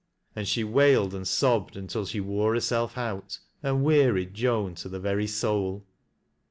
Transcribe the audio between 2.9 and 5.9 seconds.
out, and wearied Joan to the very soul.